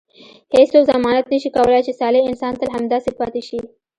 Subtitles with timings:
[0.55, 3.59] هیڅوک ضمانت نه شي کولای چې صالح انسان تل همداسې پاتې شي.